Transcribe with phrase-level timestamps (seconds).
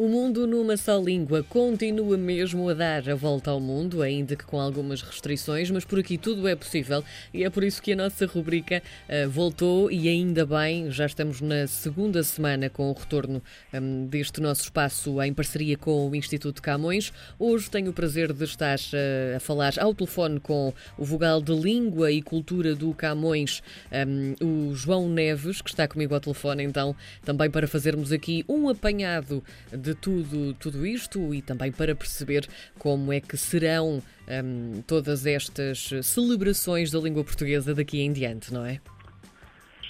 [0.00, 4.46] O mundo numa só língua continua mesmo a dar a volta ao mundo, ainda que
[4.46, 7.96] com algumas restrições, mas por aqui tudo é possível e é por isso que a
[7.96, 13.42] nossa rubrica uh, voltou e ainda bem, já estamos na segunda semana com o retorno
[13.74, 17.12] um, deste nosso espaço em parceria com o Instituto Camões.
[17.38, 21.52] Hoje tenho o prazer de estar uh, a falar ao telefone com o vogal de
[21.52, 23.62] Língua e Cultura do Camões,
[23.92, 28.66] um, o João Neves, que está comigo ao telefone, então, também para fazermos aqui um
[28.66, 32.46] apanhado de de tudo, tudo isto e também para perceber
[32.78, 34.02] como é que serão
[34.44, 38.80] um, todas estas celebrações da língua portuguesa daqui em diante, não é?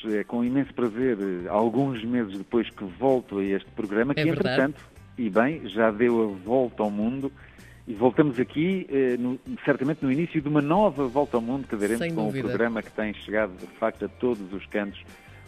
[0.07, 1.19] É com imenso prazer,
[1.49, 4.83] alguns meses depois que volto a este programa, que é entretanto,
[5.19, 7.31] e bem, já deu a volta ao mundo
[7.87, 11.77] e voltamos aqui, eh, no, certamente no início de uma nova volta ao mundo que
[11.77, 15.03] daremos com o programa que tem chegado de facto a todos os cantos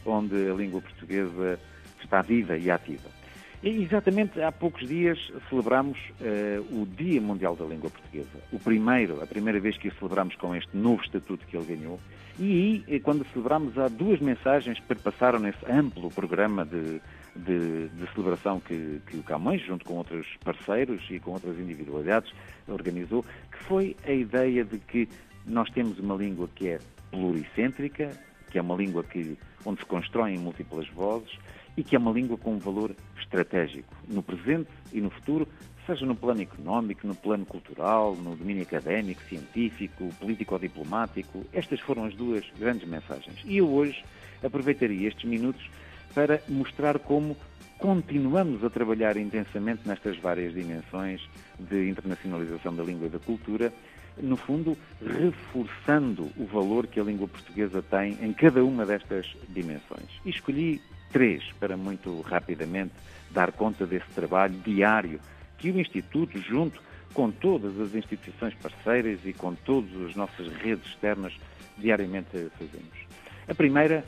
[0.04, 1.58] onde a língua portuguesa
[2.02, 3.21] está viva e ativa.
[3.62, 8.42] Exatamente há poucos dias celebramos uh, o Dia Mundial da Língua Portuguesa.
[8.50, 12.00] O primeiro, a primeira vez que o celebramos com este novo estatuto que ele ganhou.
[12.40, 17.00] E aí, eh, quando celebramos, há duas mensagens que perpassaram nesse amplo programa de,
[17.36, 22.32] de, de celebração que, que, o Camões, junto com outros parceiros e com outras individualidades,
[22.66, 25.08] organizou, que foi a ideia de que
[25.46, 26.78] nós temos uma língua que é
[27.12, 28.10] pluricêntrica,
[28.50, 31.38] que é uma língua que, onde se constroem múltiplas vozes,
[31.76, 35.48] e que é uma língua com um valor estratégico no presente e no futuro,
[35.86, 41.44] seja no plano económico, no plano cultural, no domínio académico, científico, político ou diplomático.
[41.52, 43.40] Estas foram as duas grandes mensagens.
[43.44, 44.04] E eu hoje
[44.42, 45.68] aproveitaria estes minutos
[46.14, 47.36] para mostrar como
[47.78, 51.20] continuamos a trabalhar intensamente nestas várias dimensões
[51.58, 53.72] de internacionalização da língua e da cultura,
[54.20, 60.06] no fundo, reforçando o valor que a língua portuguesa tem em cada uma destas dimensões.
[60.24, 60.80] E escolhi
[61.12, 62.92] três, para muito rapidamente
[63.30, 65.20] dar conta desse trabalho diário
[65.58, 66.80] que o Instituto, junto
[67.12, 71.34] com todas as instituições parceiras e com todas as nossas redes externas,
[71.76, 72.98] diariamente fazemos.
[73.46, 74.04] A primeira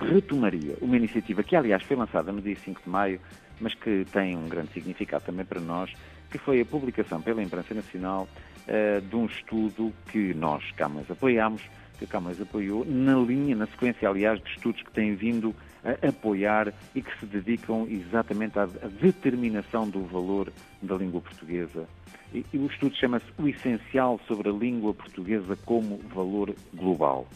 [0.00, 3.20] retomaria uma iniciativa que, aliás, foi lançada no dia 5 de maio,
[3.60, 5.92] mas que tem um grande significado também para nós,
[6.30, 8.28] que foi a publicação pela imprensa nacional
[8.68, 11.62] uh, de um estudo que nós, Camões, apoiámos,
[11.98, 16.08] que a Camões apoiou, na linha, na sequência, aliás, de estudos que têm vindo a
[16.08, 20.52] apoiar e que se dedicam exatamente à, à determinação do valor
[20.82, 21.88] da língua portuguesa.
[22.32, 27.26] E, e o estudo chama-se O Essencial sobre a Língua Portuguesa como Valor Global.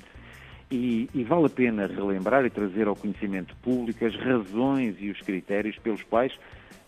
[0.74, 5.20] E, e, vale a pena relembrar e trazer ao conhecimento público as razões e os
[5.20, 6.32] critérios pelos quais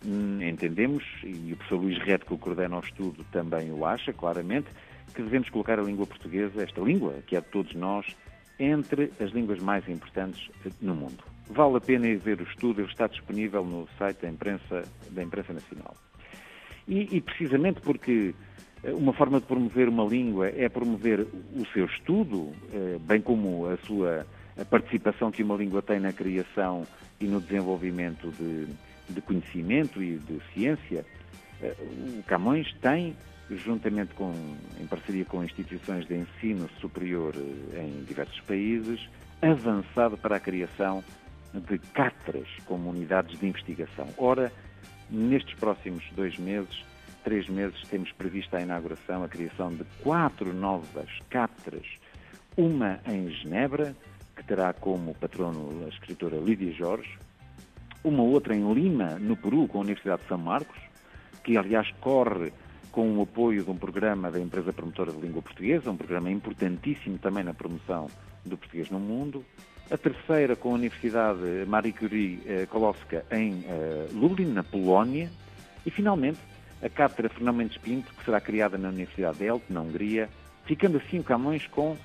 [0.02, 4.10] hum, entendemos, e o professor Luís Reto, que o coordena o estudo, também o acha,
[4.10, 4.68] claramente,
[5.14, 8.06] que devemos colocar a língua portuguesa, esta língua, que é de todos nós,
[8.58, 10.48] entre as línguas mais importantes
[10.80, 11.22] no mundo.
[11.50, 15.22] Vale a pena ir ver o estudo, ele está disponível no site da imprensa, da
[15.22, 15.94] imprensa nacional.
[16.88, 21.86] E, e, precisamente porque eh, uma forma de promover uma língua é promover o seu
[21.86, 24.26] estudo, eh, bem como a sua
[24.70, 26.86] participação que uma língua tem na criação
[27.20, 28.66] e no desenvolvimento de,
[29.08, 31.04] de conhecimento e de ciência,
[31.62, 31.74] eh,
[32.18, 33.16] o Camões tem
[33.50, 34.32] juntamente com,
[34.80, 39.08] em parceria com instituições de ensino superior eh, em diversos países,
[39.40, 41.02] avançado para a criação
[41.52, 44.08] de cátedras como unidades de investigação.
[44.18, 44.52] Ora,
[45.10, 46.84] nestes próximos dois meses,
[47.24, 51.86] três meses, temos prevista a inauguração, a criação de quatro novas cátedras,
[52.56, 53.96] uma em Genebra,
[54.36, 57.18] que terá como patrono a escritora Lídia Jorge,
[58.04, 60.78] uma outra em Lima, no Peru, com a Universidade de São Marcos,
[61.42, 62.52] que aliás corre
[62.92, 67.18] com o apoio de um programa da empresa promotora de língua portuguesa, um programa importantíssimo
[67.18, 68.08] também na promoção
[68.44, 69.44] do português no mundo.
[69.90, 75.30] A terceira com a Universidade Marie Curie eh, Kolowska em eh, Lublin, na Polónia.
[75.84, 76.38] E, finalmente,
[76.84, 80.28] a Cátedra Fernão Mendes Pinto, que será criada na Universidade de Elte, na Hungria,
[80.66, 81.96] ficando assim o Camões com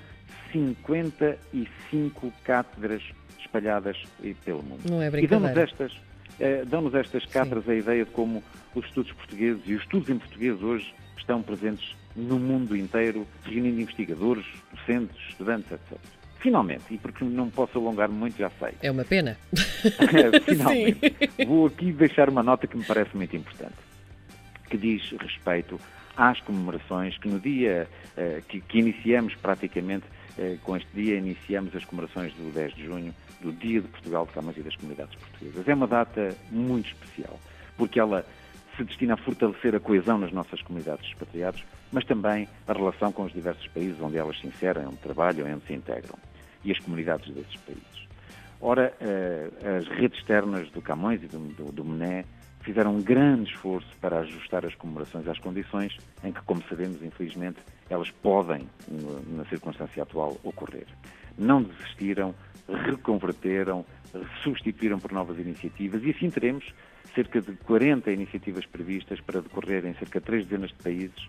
[0.52, 3.02] 55 cátedras
[3.38, 3.96] espalhadas
[4.44, 4.82] pelo mundo.
[4.88, 5.24] Não é brincadeira.
[5.24, 6.10] E damos estas
[6.40, 8.42] eh, dão-nos estas cátedras a ideia de como
[8.74, 13.80] os estudos portugueses e os estudos em português hoje estão presentes no mundo inteiro, reunindo
[13.80, 15.98] investigadores, docentes, estudantes, etc.
[16.38, 18.72] Finalmente, e porque não posso alongar muito, já sei.
[18.82, 19.36] É uma pena.
[20.46, 21.44] Finalmente, Sim.
[21.46, 23.74] vou aqui deixar uma nota que me parece muito importante,
[24.70, 25.78] que diz respeito
[26.16, 30.06] às comemorações que no dia eh, que, que iniciamos praticamente
[30.38, 34.26] eh, com este dia iniciamos as comemorações do 10 de junho, do Dia de Portugal
[34.26, 35.68] de Camas e das Comunidades Portuguesas.
[35.68, 37.38] É uma data muito especial,
[37.76, 38.24] porque ela
[38.76, 43.24] se destina a fortalecer a coesão nas nossas comunidades expatriados, mas também a relação com
[43.24, 46.18] os diversos países onde elas se inserem, onde trabalham, onde se integram,
[46.64, 48.08] e as comunidades desses países.
[48.60, 52.24] Ora, eh, as redes externas do Camões e do, do, do Mené
[52.60, 57.58] fizeram um grande esforço para ajustar as comemorações às condições em que, como sabemos, infelizmente,
[57.88, 58.68] elas podem,
[59.28, 60.86] na circunstância atual, ocorrer.
[61.38, 62.34] Não desistiram,
[62.86, 63.84] reconverteram,
[64.42, 66.72] substituíram por novas iniciativas e assim teremos
[67.14, 71.28] cerca de 40 iniciativas previstas para decorrer em cerca de três dezenas de países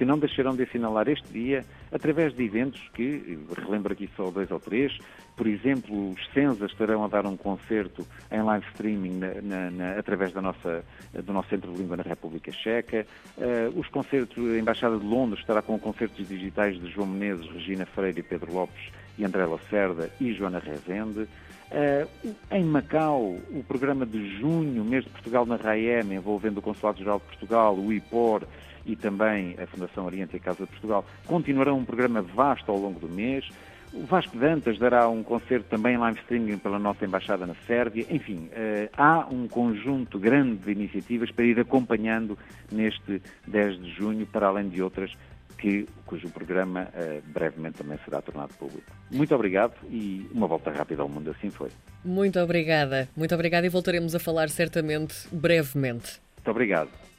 [0.00, 1.62] que não deixarão de assinalar este dia
[1.92, 4.96] através de eventos que, relembro aqui só dois ou três,
[5.36, 9.98] por exemplo, os Senza estarão a dar um concerto em live streaming na, na, na,
[9.98, 10.82] através da nossa,
[11.12, 13.06] do nosso Centro de Língua na República Checa,
[13.36, 17.84] uh, os concertos, a Embaixada de Londres estará com concertos digitais de João Menezes, Regina
[17.84, 21.28] Freire e Pedro Lopes e André Lacerda e Joana Rezende.
[21.70, 27.18] Uh, em Macau, o programa de junho, mês de Portugal na RAEM, envolvendo o Consulado-Geral
[27.20, 28.42] de Portugal, o IPOR
[28.84, 32.78] e também a Fundação Oriente e a Casa de Portugal, continuarão um programa vasto ao
[32.78, 33.48] longo do mês.
[33.92, 38.06] O Vasco Dantas dará um concerto também live streaming pela nossa Embaixada na Sérvia.
[38.08, 42.38] Enfim, uh, há um conjunto grande de iniciativas para ir acompanhando
[42.72, 45.12] neste 10 de junho, para além de outras
[45.60, 48.90] que, cujo programa uh, brevemente também será tornado público.
[49.10, 51.70] Muito obrigado e uma volta rápida ao mundo, assim foi.
[52.04, 56.20] Muito obrigada, muito obrigada e voltaremos a falar certamente brevemente.
[56.36, 57.09] Muito obrigado.